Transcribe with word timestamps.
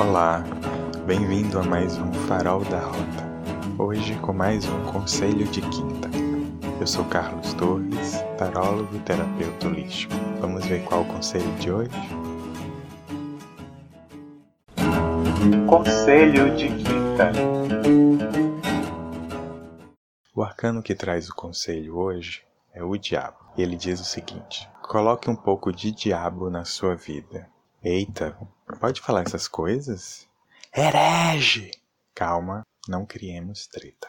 Olá, 0.00 0.44
bem-vindo 1.06 1.58
a 1.58 1.62
mais 1.64 1.98
um 1.98 2.12
Farol 2.28 2.64
da 2.66 2.78
Rota. 2.78 3.28
Hoje 3.76 4.14
com 4.20 4.32
mais 4.32 4.64
um 4.64 4.84
Conselho 4.92 5.44
de 5.48 5.60
Quinta. 5.60 6.08
Eu 6.80 6.86
sou 6.86 7.04
Carlos 7.06 7.52
Torres, 7.54 8.22
tarólogo 8.38 8.94
e 8.94 9.00
terapeuta 9.00 9.66
holístico. 9.66 10.14
Vamos 10.40 10.64
ver 10.66 10.84
qual 10.84 11.00
o 11.00 11.04
conselho 11.04 11.52
de 11.56 11.72
hoje? 11.72 11.90
Conselho 15.68 16.54
de 16.54 16.68
Quinta. 16.68 17.32
O 20.32 20.44
arcano 20.44 20.80
que 20.80 20.94
traz 20.94 21.28
o 21.28 21.34
conselho 21.34 21.96
hoje 21.96 22.44
é 22.72 22.84
o 22.84 22.96
Diabo. 22.96 23.38
Ele 23.58 23.74
diz 23.74 24.00
o 24.00 24.04
seguinte: 24.04 24.70
Coloque 24.80 25.28
um 25.28 25.34
pouco 25.34 25.72
de 25.72 25.90
diabo 25.90 26.48
na 26.48 26.64
sua 26.64 26.94
vida. 26.94 27.48
Eita, 27.82 28.36
pode 28.78 29.00
falar 29.00 29.22
essas 29.22 29.48
coisas? 29.48 30.26
Herege! 30.74 31.72
Calma, 32.14 32.62
não 32.86 33.04
criemos 33.04 33.66
treta. 33.66 34.08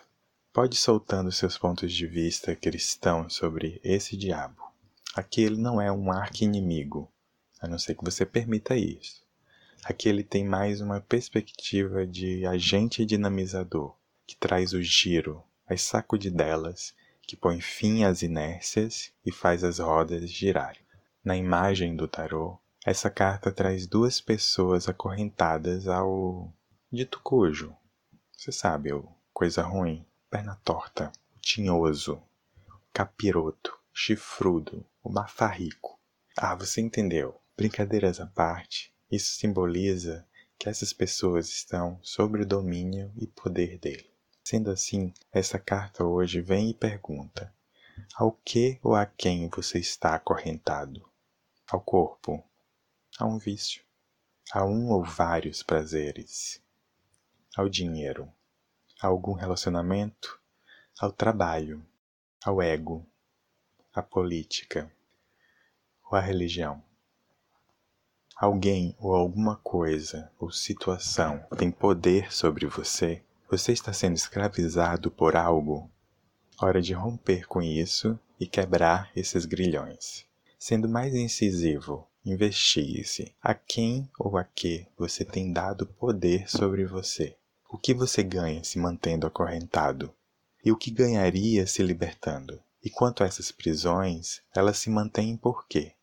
Pode 0.53 0.75
ir 0.75 0.79
soltando 0.79 1.31
seus 1.31 1.57
pontos 1.57 1.93
de 1.93 2.05
vista 2.05 2.55
cristãos 2.55 3.33
sobre 3.33 3.79
esse 3.83 4.15
diabo. 4.15 4.63
Aqui 5.15 5.41
ele 5.41 5.57
não 5.57 5.81
é 5.81 5.91
um 5.91 6.11
arqui-inimigo, 6.11 7.11
a 7.59 7.67
não 7.67 7.79
ser 7.79 7.95
que 7.95 8.03
você 8.03 8.25
permita 8.25 8.75
isso. 8.75 9.23
Aqui 9.83 10.07
ele 10.07 10.23
tem 10.23 10.45
mais 10.45 10.81
uma 10.81 11.01
perspectiva 11.01 12.05
de 12.05 12.45
agente 12.45 13.05
dinamizador, 13.05 13.95
que 14.27 14.35
traz 14.35 14.73
o 14.73 14.81
giro, 14.81 15.43
as 15.67 15.81
sacudidelas 15.81 16.93
que 17.23 17.35
põe 17.35 17.61
fim 17.61 18.03
às 18.03 18.21
inércias 18.21 19.11
e 19.25 19.31
faz 19.31 19.63
as 19.63 19.79
rodas 19.79 20.29
girarem. 20.29 20.81
Na 21.23 21.37
imagem 21.37 21.95
do 21.95 22.07
tarô, 22.07 22.59
essa 22.89 23.07
carta 23.07 23.51
traz 23.51 23.85
duas 23.85 24.19
pessoas 24.19 24.89
acorrentadas 24.89 25.87
ao 25.87 26.51
dito 26.91 27.21
cujo. 27.21 27.77
Você 28.35 28.51
sabe, 28.51 28.91
o 28.91 29.07
coisa 29.31 29.61
ruim, 29.61 30.03
perna 30.27 30.59
torta, 30.63 31.11
o 31.35 31.39
tinhoso, 31.39 32.15
o 32.67 32.79
capiroto, 32.91 33.79
chifrudo, 33.93 34.83
o 35.03 35.09
mafarrico. 35.11 35.99
Ah, 36.35 36.55
você 36.55 36.81
entendeu. 36.81 37.39
Brincadeiras 37.55 38.19
à 38.19 38.25
parte, 38.25 38.91
isso 39.11 39.35
simboliza 39.35 40.27
que 40.57 40.67
essas 40.67 40.91
pessoas 40.91 41.47
estão 41.47 41.99
sob 42.01 42.41
o 42.41 42.45
domínio 42.45 43.13
e 43.15 43.27
poder 43.27 43.77
dele. 43.77 44.09
Sendo 44.43 44.71
assim, 44.71 45.13
essa 45.31 45.59
carta 45.59 46.03
hoje 46.03 46.41
vem 46.41 46.71
e 46.71 46.73
pergunta: 46.73 47.53
ao 48.15 48.31
que 48.31 48.79
ou 48.81 48.95
a 48.95 49.05
quem 49.05 49.47
você 49.47 49.77
está 49.77 50.15
acorrentado? 50.15 51.07
Ao 51.67 51.79
corpo? 51.79 52.48
A 53.19 53.25
um 53.25 53.37
vício? 53.37 53.83
A 54.53 54.63
um 54.63 54.91
ou 54.91 55.03
vários 55.03 55.61
prazeres? 55.61 56.61
Ao 57.53 57.67
dinheiro? 57.67 58.31
A 59.01 59.07
algum 59.07 59.33
relacionamento? 59.33 60.39
Ao 60.97 61.11
trabalho? 61.11 61.85
Ao 62.41 62.61
ego? 62.61 63.05
À 63.93 64.01
política? 64.01 64.89
Ou 66.09 66.17
à 66.17 66.21
religião? 66.21 66.81
Alguém 68.37 68.95
ou 68.97 69.13
alguma 69.13 69.57
coisa 69.57 70.31
ou 70.39 70.49
situação 70.49 71.45
tem 71.57 71.69
poder 71.69 72.31
sobre 72.31 72.67
você? 72.67 73.21
Você 73.51 73.73
está 73.73 73.91
sendo 73.91 74.15
escravizado 74.15 75.11
por 75.11 75.35
algo? 75.35 75.91
Hora 76.57 76.81
de 76.81 76.93
romper 76.93 77.45
com 77.47 77.61
isso 77.61 78.17
e 78.39 78.47
quebrar 78.47 79.11
esses 79.13 79.43
grilhões. 79.43 80.25
Sendo 80.57 80.87
mais 80.87 81.13
incisivo, 81.13 82.07
investigue-se 82.31 83.33
a 83.41 83.53
quem 83.53 84.09
ou 84.17 84.37
a 84.37 84.43
que 84.43 84.87
você 84.97 85.25
tem 85.25 85.51
dado 85.51 85.85
poder 85.85 86.49
sobre 86.49 86.85
você. 86.85 87.35
O 87.69 87.77
que 87.77 87.93
você 87.93 88.23
ganha 88.23 88.63
se 88.63 88.79
mantendo 88.79 89.27
acorrentado? 89.27 90.13
E 90.63 90.71
o 90.71 90.77
que 90.77 90.91
ganharia 90.91 91.65
se 91.67 91.83
libertando? 91.83 92.61
E 92.83 92.89
quanto 92.89 93.23
a 93.23 93.27
essas 93.27 93.51
prisões, 93.51 94.41
elas 94.55 94.77
se 94.77 94.89
mantêm 94.89 95.35
por 95.35 95.67
quê? 95.67 95.93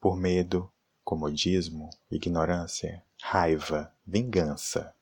Por 0.00 0.16
medo, 0.16 0.70
comodismo, 1.04 1.90
ignorância, 2.10 3.02
raiva, 3.20 3.92
vingança, 4.06 4.94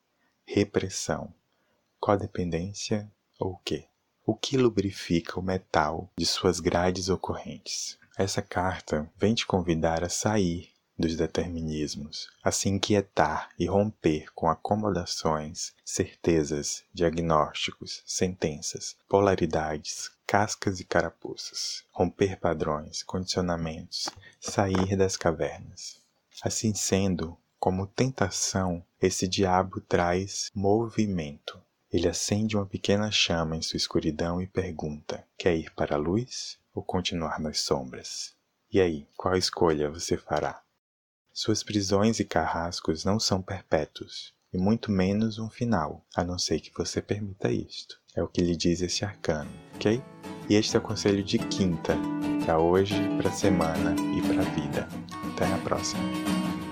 repressão 0.45 1.33
codependência 2.05 3.11
ou 3.39 3.53
o 3.53 3.57
quê? 3.65 3.87
O 4.23 4.35
que 4.35 4.57
lubrifica 4.57 5.39
o 5.39 5.43
metal 5.43 6.07
de 6.15 6.23
suas 6.23 6.59
grades 6.59 7.09
ocorrentes? 7.09 7.97
Essa 8.17 8.41
carta 8.41 9.11
vem 9.17 9.35
te 9.35 9.45
convidar 9.45 10.01
a 10.01 10.07
sair 10.07 10.69
dos 10.97 11.17
determinismos, 11.17 12.29
a 12.41 12.49
se 12.49 12.69
inquietar 12.69 13.49
e 13.59 13.65
romper 13.65 14.33
com 14.33 14.49
acomodações, 14.49 15.73
certezas, 15.83 16.85
diagnósticos, 16.93 18.01
sentenças, 18.05 18.95
polaridades, 19.09 20.09
cascas 20.25 20.79
e 20.79 20.85
carapuças, 20.85 21.83
romper 21.91 22.39
padrões, 22.39 23.03
condicionamentos, 23.03 24.09
sair 24.39 24.95
das 24.95 25.17
cavernas. 25.17 26.01
Assim 26.41 26.73
sendo, 26.73 27.37
como 27.59 27.85
tentação, 27.85 28.81
esse 29.01 29.27
diabo 29.27 29.81
traz 29.81 30.51
movimento, 30.55 31.61
ele 31.95 32.09
acende 32.09 32.57
uma 32.57 32.65
pequena 32.65 33.09
chama 33.09 33.55
em 33.55 33.61
sua 33.61 33.77
escuridão 33.77 34.41
e 34.41 34.47
pergunta: 34.47 35.25
Quer 35.37 35.55
ir 35.55 35.73
para 35.73 35.95
a 35.95 35.97
luz 35.97 36.57
ou 36.73 36.83
continuar 36.83 37.39
nas 37.39 37.61
sombras? 37.61 38.35
E 38.69 38.81
aí, 38.81 39.07
qual 39.15 39.37
escolha 39.37 39.89
você 39.89 40.17
fará? 40.17 40.61
Suas 41.31 41.63
prisões 41.63 42.19
e 42.19 42.25
carrascos 42.25 43.05
não 43.05 43.17
são 43.17 43.41
perpétuos, 43.41 44.33
e 44.51 44.57
muito 44.57 44.91
menos 44.91 45.39
um 45.39 45.49
final, 45.49 46.05
a 46.13 46.21
não 46.21 46.37
ser 46.37 46.59
que 46.59 46.73
você 46.75 47.01
permita 47.01 47.49
isto. 47.49 47.97
É 48.13 48.21
o 48.21 48.27
que 48.27 48.41
lhe 48.41 48.57
diz 48.57 48.81
esse 48.81 49.05
arcano, 49.05 49.51
ok? 49.75 50.03
E 50.49 50.55
este 50.55 50.75
é 50.75 50.79
o 50.79 50.83
conselho 50.83 51.23
de 51.23 51.39
quinta, 51.39 51.95
para 52.43 52.59
hoje, 52.59 52.95
para 53.17 53.29
a 53.29 53.33
semana 53.33 53.95
e 54.17 54.21
para 54.21 54.41
a 54.41 54.53
vida. 54.53 54.87
Até 55.31 55.45
a 55.45 55.57
próxima. 55.59 56.64